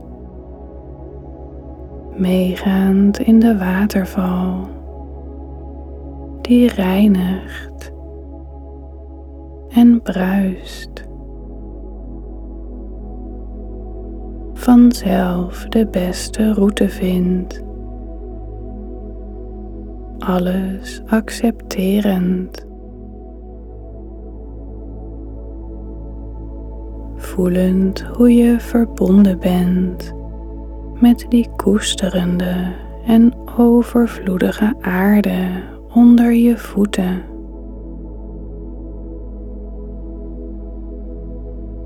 meegaand 2.18 3.18
in 3.18 3.38
de 3.38 3.58
waterval 3.58 4.68
die 6.42 6.68
reinigt 6.68 7.92
en 9.68 10.02
bruist. 10.02 11.08
vanzelf 14.68 15.66
de 15.68 15.86
beste 15.86 16.52
route 16.52 16.88
vindt. 16.88 17.62
Alles 20.18 21.02
accepterend. 21.06 22.66
Voelend 27.16 28.00
hoe 28.00 28.34
je 28.34 28.60
verbonden 28.60 29.38
bent 29.38 30.14
met 31.00 31.26
die 31.28 31.48
koesterende 31.56 32.74
en 33.06 33.32
overvloedige 33.58 34.74
aarde 34.80 35.62
onder 35.88 36.32
je 36.32 36.56
voeten. 36.56 37.36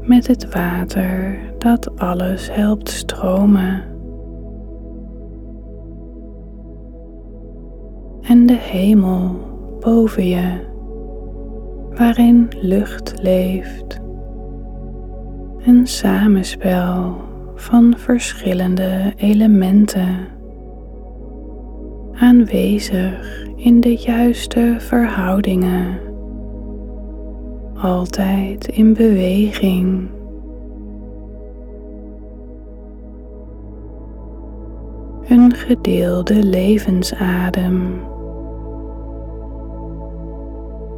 met 0.03 0.27
het 0.27 0.53
water 0.53 1.39
dat 1.59 1.99
alles 1.99 2.55
helpt 2.55 2.89
stromen. 2.89 3.83
En 8.23 8.47
de 8.47 8.57
hemel 8.57 9.37
boven 9.81 10.27
je, 10.27 10.61
waarin 11.91 12.49
lucht 12.61 13.23
leeft. 13.23 14.01
Een 15.59 15.87
samenspel 15.87 17.17
van 17.63 17.95
verschillende 17.97 19.13
elementen, 19.17 20.29
aanwezig 22.13 23.47
in 23.57 23.81
de 23.81 23.97
juiste 23.97 24.75
verhoudingen 24.79 25.99
altijd 27.75 28.67
in 28.67 28.95
beweging. 28.95 30.11
Een 35.29 35.55
gedeelde 35.55 36.43
levensadem. 36.43 38.01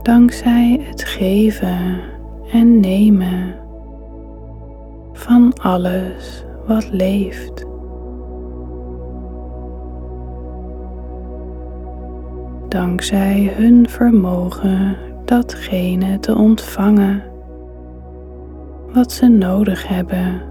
Dankzij 0.03 0.81
het 0.83 1.05
geven 1.05 2.01
en 2.53 2.81
nemen 2.81 3.55
van 5.13 5.53
alles 5.53 6.44
wat 6.67 6.91
leeft. 6.91 7.67
Dankzij 12.69 13.53
hun 13.55 13.89
vermogen 13.89 14.97
datgene 15.25 16.19
te 16.19 16.35
ontvangen 16.35 17.23
wat 18.93 19.13
ze 19.13 19.29
nodig 19.29 19.89
hebben 19.89 20.43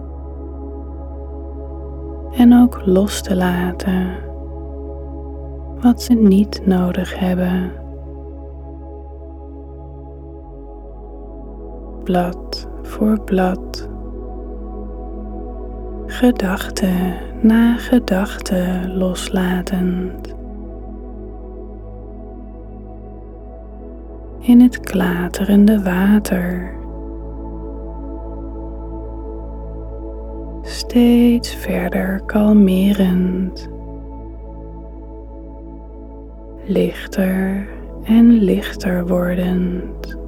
en 2.31 2.53
ook 2.61 2.81
los 2.85 3.21
te 3.21 3.35
laten 3.35 4.31
wat 5.83 6.01
ze 6.01 6.13
niet 6.13 6.65
nodig 6.65 7.19
hebben. 7.19 7.71
Blad 12.03 12.67
voor 12.81 13.21
blad, 13.21 13.89
gedachte 16.23 16.91
na 17.41 17.77
gedachte 17.77 18.83
loslatend. 18.87 20.35
in 24.39 24.61
het 24.61 24.79
klaterende 24.79 25.83
water. 25.83 26.75
Steeds 30.61 31.55
verder 31.55 32.21
kalmerend. 32.25 33.69
Lichter 36.65 37.67
en 38.03 38.31
lichter 38.31 39.07
wordend. 39.07 40.22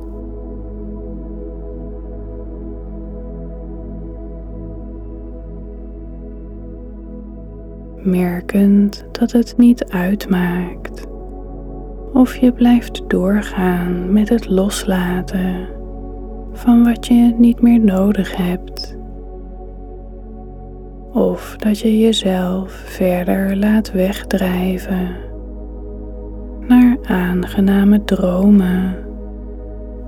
Merkend 8.05 9.05
dat 9.11 9.31
het 9.31 9.57
niet 9.57 9.85
uitmaakt 9.85 11.13
of 12.15 12.35
je 12.35 12.51
blijft 12.51 13.01
doorgaan 13.07 14.13
met 14.13 14.29
het 14.29 14.49
loslaten 14.49 15.67
van 16.53 16.83
wat 16.83 17.07
je 17.07 17.35
niet 17.37 17.61
meer 17.61 17.79
nodig 17.79 18.35
hebt. 18.35 18.97
Of 21.11 21.55
dat 21.57 21.79
je 21.79 21.99
jezelf 21.99 22.71
verder 22.71 23.55
laat 23.55 23.91
wegdrijven 23.91 25.15
naar 26.67 26.97
aangename 27.03 28.03
dromen 28.03 28.95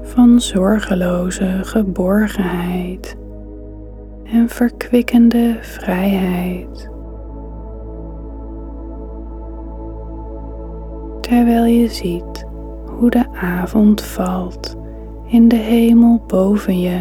van 0.01 0.41
zorgeloze 0.41 1.59
geborgenheid 1.61 3.15
en 4.23 4.49
verkwikkende 4.49 5.57
vrijheid. 5.61 6.89
Terwijl 11.27 11.65
je 11.65 11.87
ziet 11.87 12.47
hoe 12.85 13.09
de 13.09 13.25
avond 13.33 14.01
valt 14.01 14.77
in 15.25 15.47
de 15.47 15.55
hemel 15.55 16.21
boven 16.27 16.79
je. 16.79 16.99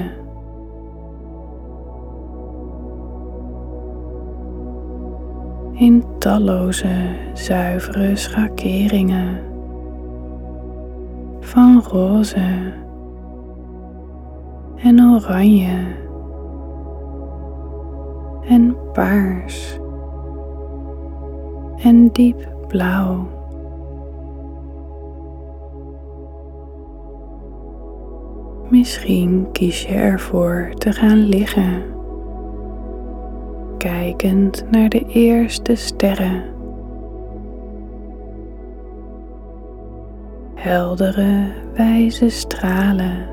In 5.73 6.05
talloze 6.19 7.17
zuivere 7.33 8.17
schakeringen 8.17 9.39
van 11.41 11.83
roze 11.89 12.73
en 14.77 15.01
oranje 15.01 15.85
en 18.49 18.77
paars 18.93 19.79
en 21.77 22.09
diep 22.13 22.49
blauw. 22.69 23.35
Misschien 28.69 29.49
kies 29.53 29.83
je 29.83 29.95
ervoor 29.95 30.71
te 30.75 30.93
gaan 30.93 31.19
liggen, 31.19 31.83
kijkend 33.79 34.65
naar 34.71 34.89
de 34.89 35.05
eerste 35.09 35.75
sterren. 35.75 36.45
Heldere, 40.55 41.53
wijze 41.75 42.29
stralen 42.29 43.29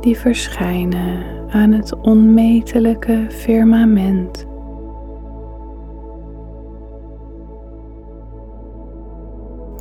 die 0.00 0.18
verschijnen 0.18 1.24
aan 1.50 1.72
het 1.72 2.00
onmetelijke 2.00 3.26
firmament. 3.28 4.46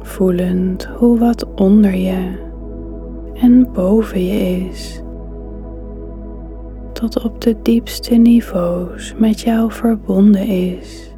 Voelend 0.01 0.85
hoe 0.85 1.19
wat 1.19 1.53
onder 1.55 1.95
je 1.95 2.45
en 3.41 3.71
boven 3.73 4.25
je 4.25 4.67
is, 4.67 5.01
tot 6.93 7.23
op 7.23 7.41
de 7.41 7.55
diepste 7.61 8.15
niveaus 8.15 9.15
met 9.17 9.39
jou 9.39 9.71
verbonden 9.71 10.47
is. 10.47 11.11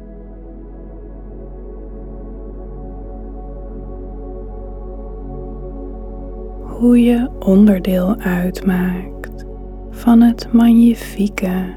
Hoe 6.62 7.04
je 7.04 7.28
onderdeel 7.38 8.16
uitmaakt 8.16 9.44
van 9.90 10.20
het 10.20 10.52
magnifieke, 10.52 11.74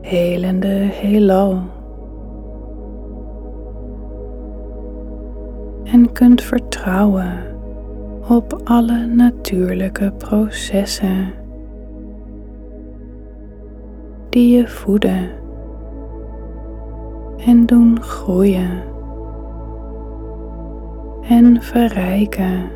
helende 0.00 0.88
heelal. 0.90 1.62
En 5.84 6.12
kunt 6.12 6.42
vertrouwen 6.42 7.57
op 8.28 8.60
alle 8.64 9.06
natuurlijke 9.06 10.12
processen 10.18 11.32
die 14.28 14.56
je 14.56 14.68
voeden 14.68 15.30
en 17.46 17.66
doen 17.66 18.02
groeien 18.02 18.82
en 21.22 21.62
verrijken. 21.62 22.70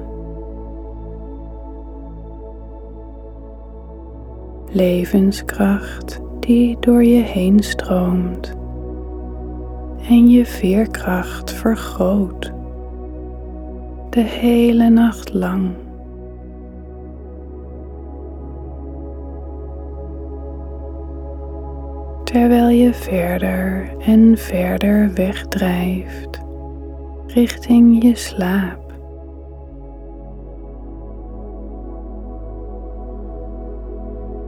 Levenskracht 4.71 6.21
die 6.41 6.77
door 6.81 7.05
je 7.05 7.23
heen 7.23 7.63
stroomt 7.63 8.57
en 10.09 10.29
je 10.29 10.47
veerkracht 10.47 11.53
vergroot 11.53 12.53
de 14.13 14.21
hele 14.21 14.89
nacht 14.89 15.33
lang. 15.33 15.71
Terwijl 22.25 22.69
je 22.69 22.95
verder 22.95 23.91
en 23.99 24.37
verder 24.39 25.15
wegdrijft 25.15 26.41
richting 27.27 28.03
je 28.03 28.17
slaap. 28.17 28.93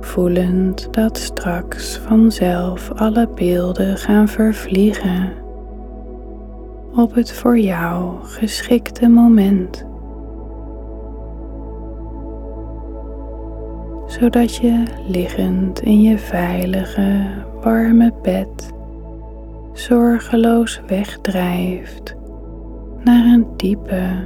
Voelend 0.01 0.95
dat 0.95 1.19
straks 1.19 1.99
vanzelf 1.99 2.93
alle 2.93 3.29
beelden 3.35 3.97
gaan 3.97 4.29
vervliegen 4.29 5.44
op 6.97 7.15
het 7.15 7.33
voor 7.33 7.59
jou 7.59 8.15
geschikte 8.23 9.09
moment. 9.09 9.85
Zodat 14.07 14.57
je 14.57 14.83
liggend 15.09 15.81
in 15.81 16.03
je 16.03 16.19
veilige, 16.19 17.27
warme 17.63 18.13
bed 18.23 18.73
zorgeloos 19.73 20.81
wegdrijft 20.87 22.15
naar 23.05 23.25
een 23.25 23.47
diepe, 23.57 24.25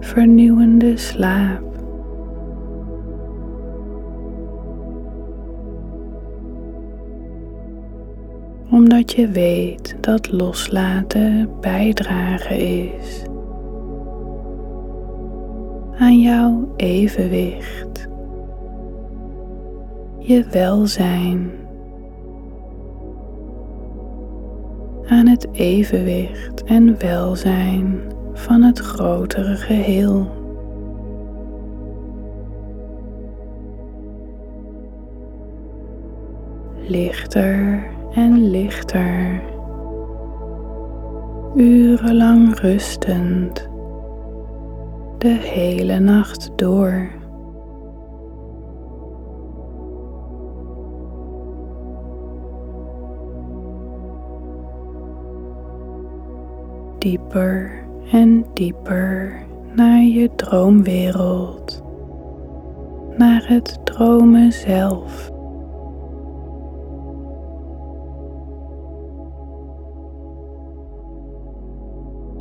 vernieuwende 0.00 0.96
slaap. 0.96 1.73
Omdat 8.74 9.12
je 9.12 9.28
weet 9.28 9.96
dat 10.00 10.32
loslaten 10.32 11.50
bijdragen 11.60 12.58
is 12.58 13.22
aan 15.98 16.20
jouw 16.20 16.72
evenwicht, 16.76 18.08
je 20.18 20.44
welzijn, 20.50 21.50
aan 25.06 25.26
het 25.26 25.48
evenwicht 25.52 26.64
en 26.64 26.98
welzijn 26.98 28.00
van 28.32 28.62
het 28.62 28.78
grotere 28.78 29.54
geheel. 29.54 30.42
Lichter 36.86 37.92
en 38.14 38.50
lichter, 38.50 39.42
urenlang 41.54 42.58
rustend, 42.60 43.68
de 45.18 45.28
hele 45.28 45.98
nacht 45.98 46.50
door. 46.56 47.08
Dieper 56.98 57.84
en 58.12 58.44
dieper 58.52 59.42
naar 59.74 60.02
je 60.02 60.30
droomwereld, 60.36 61.82
naar 63.16 63.44
het 63.48 63.78
dromen 63.84 64.52
zelf. 64.52 65.33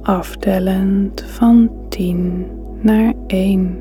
Aftellend 0.03 1.21
van 1.21 1.71
10 1.89 2.45
naar 2.81 3.13
1. 3.27 3.77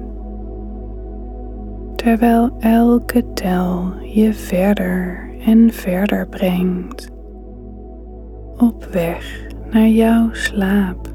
Terwijl 1.96 2.50
elke 2.58 3.32
tel 3.32 3.92
je 4.02 4.34
verder 4.34 5.30
en 5.46 5.70
verder 5.70 6.28
brengt 6.28 7.10
op 8.56 8.84
weg 8.84 9.46
naar 9.70 9.88
jouw 9.88 10.28
slaap. 10.32 11.10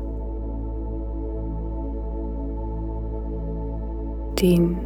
10. 4.34 4.78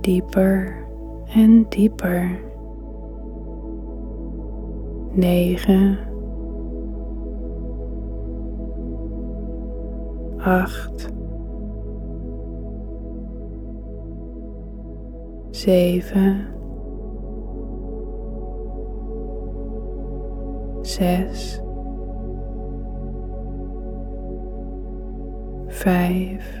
Dieper 0.00 0.86
en 1.34 1.66
dieper. 1.68 2.50
negen, 5.14 5.98
acht, 10.42 11.08
zeven, 15.50 16.46
zes, 20.80 21.60
vijf, 25.66 26.58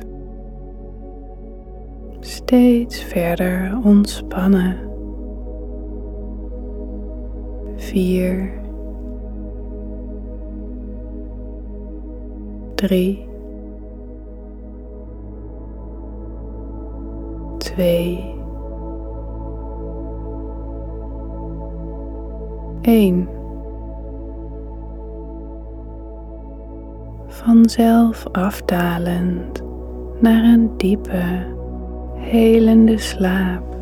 steeds 2.20 3.02
verder 3.02 3.78
ontspannen. 3.84 4.76
Vier, 7.76 8.60
drie, 12.74 13.31
twee, 17.72 18.34
één. 22.82 23.28
Vanzelf 27.26 28.26
afdalend 28.32 29.62
naar 30.20 30.44
een 30.44 30.70
diepe, 30.76 31.46
helende 32.14 32.98
slaap. 32.98 33.76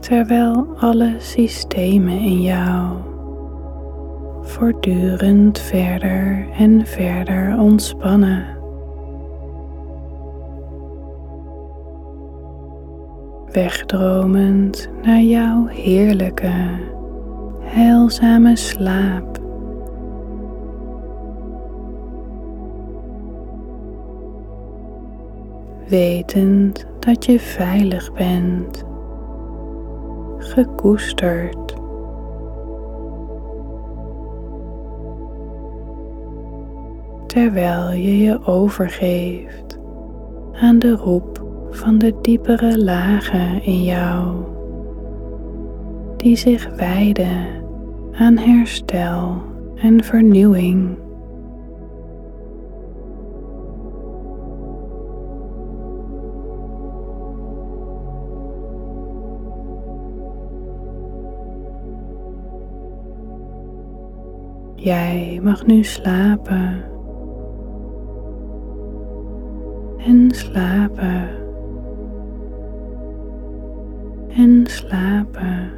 Terwijl 0.00 0.66
alle 0.76 1.14
systemen 1.18 2.18
in 2.18 2.42
jou 2.42 3.07
voortdurend 4.58 5.58
verder 5.58 6.48
en 6.56 6.86
verder 6.86 7.58
ontspannen. 7.58 8.46
Wegdromend 13.52 14.90
naar 15.02 15.20
jouw 15.20 15.66
heerlijke, 15.66 16.52
heilzame 17.60 18.56
slaap. 18.56 19.38
Wetend 25.88 26.86
dat 26.98 27.24
je 27.24 27.40
veilig 27.40 28.12
bent, 28.12 28.84
gekoesterd. 30.38 31.76
Terwijl 37.38 37.92
je 37.92 38.18
je 38.18 38.46
overgeeft 38.46 39.78
aan 40.52 40.78
de 40.78 40.90
roep 40.90 41.46
van 41.70 41.98
de 41.98 42.14
diepere 42.22 42.84
lagen 42.84 43.62
in 43.62 43.84
jou, 43.84 44.44
die 46.16 46.36
zich 46.36 46.68
wijden 46.76 47.46
aan 48.12 48.36
herstel 48.36 49.42
en 49.76 50.04
vernieuwing. 50.04 50.96
Jij 64.74 65.40
mag 65.42 65.66
nu 65.66 65.84
slapen 65.84 66.96
en 70.08 70.30
slapen. 70.30 71.28
En 74.28 74.66
slapen. 74.66 75.70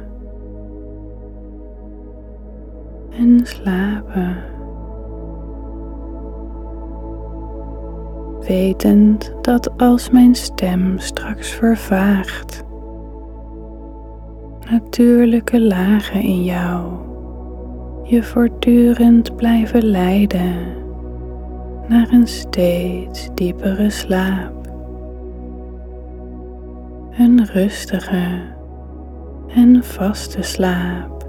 En 3.09 3.39
slapen. 3.43 4.35
Wetend 8.47 9.33
dat 9.41 9.77
als 9.77 10.09
mijn 10.09 10.35
stem 10.35 10.99
straks 10.99 11.49
vervaagt, 11.49 12.63
natuurlijke 14.71 15.61
lagen 15.61 16.21
in 16.21 16.43
jou 16.43 16.91
je 18.03 18.23
voortdurend 18.23 19.35
blijven 19.35 19.85
leiden 19.85 20.80
naar 21.87 22.11
een 22.11 22.27
steeds 22.27 23.29
diepere 23.33 23.89
slaap. 23.89 24.67
Een 27.17 27.45
rustige 27.45 28.41
en 29.47 29.83
vaste 29.83 30.41
slaap. 30.41 31.19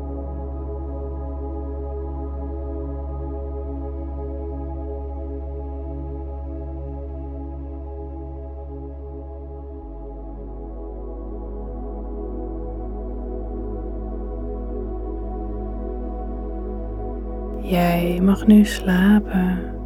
Jij 17.61 18.21
mag 18.23 18.47
nu 18.47 18.65
slapen 18.65 19.82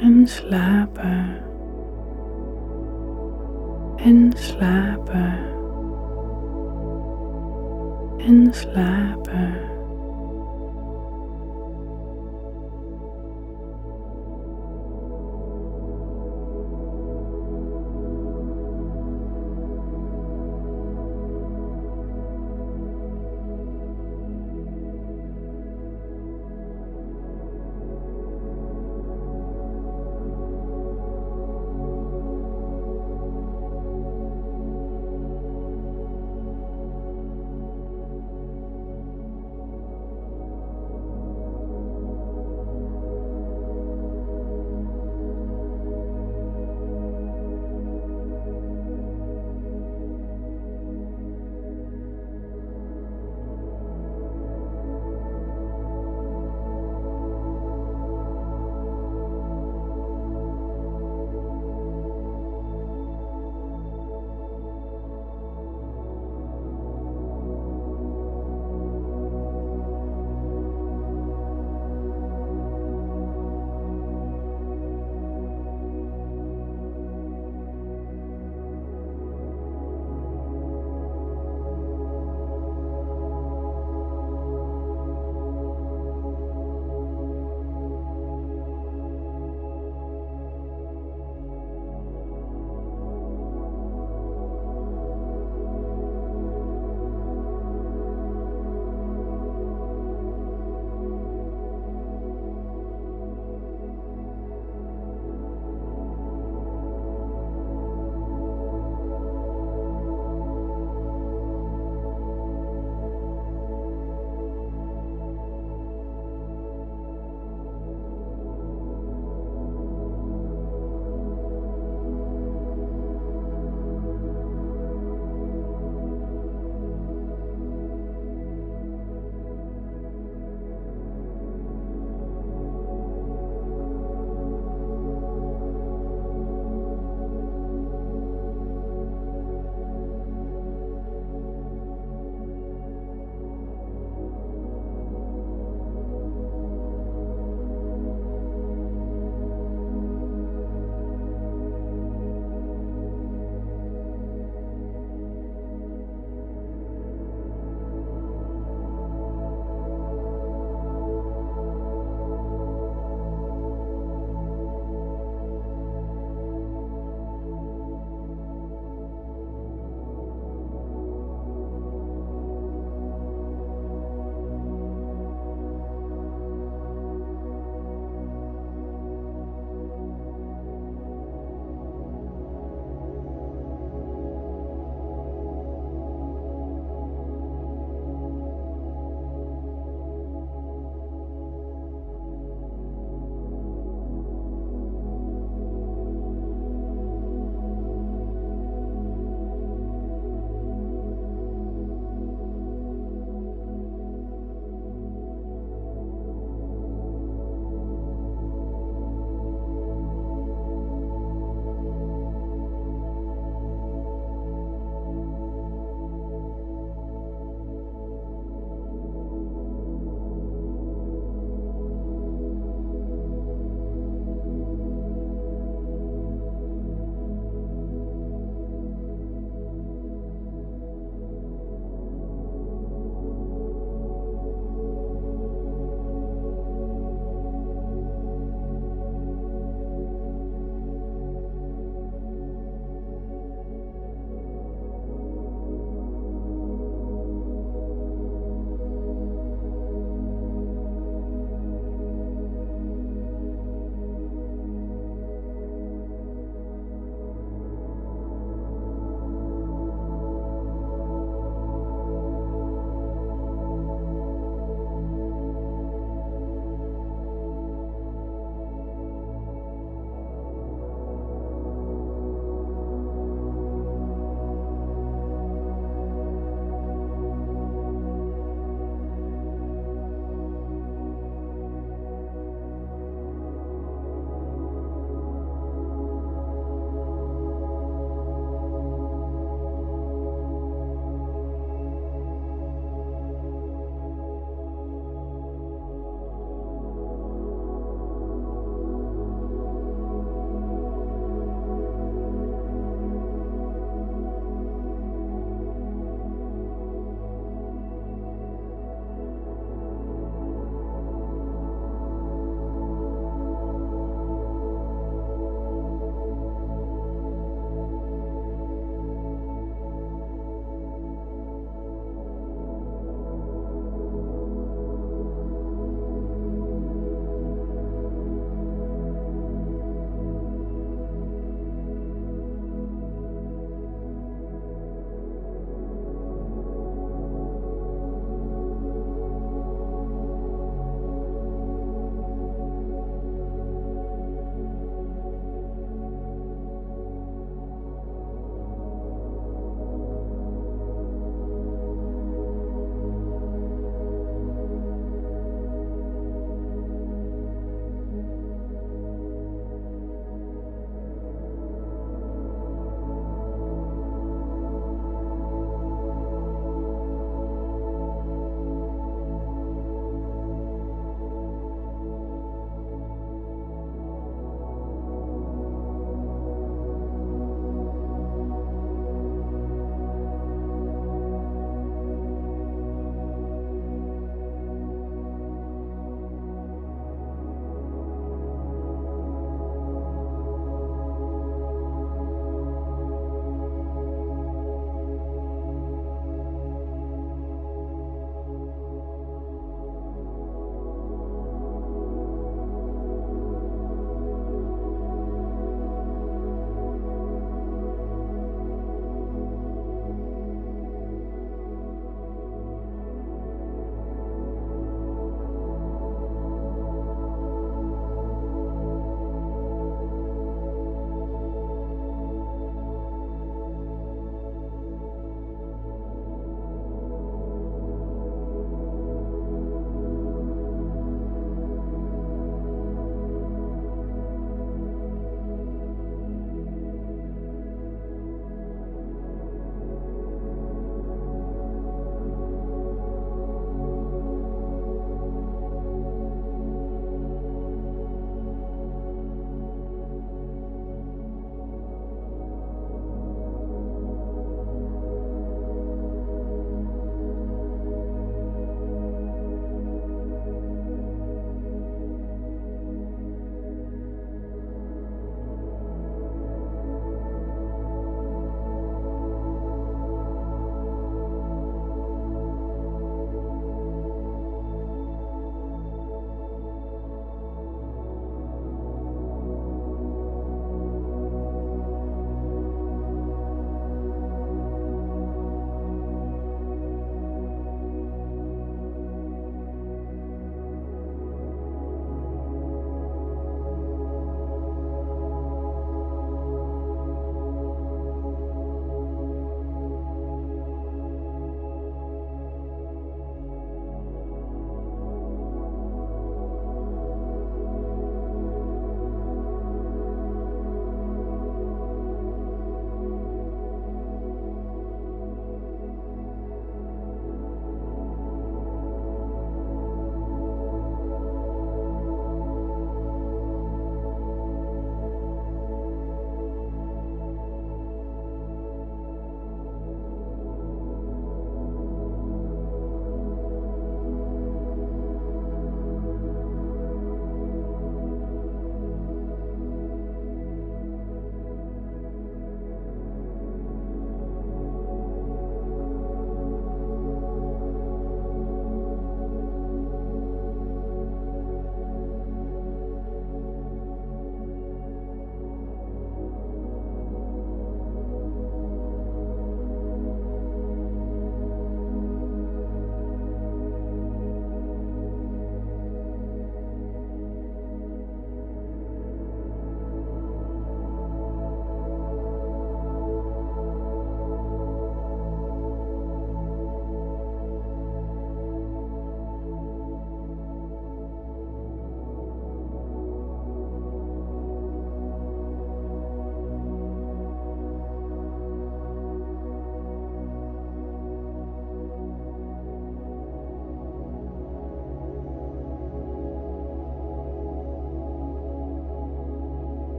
en 0.00 0.26
slapen 0.26 1.36
en 3.96 4.32
slapen 4.36 5.50
en 8.26 8.52
slapen. 8.52 9.79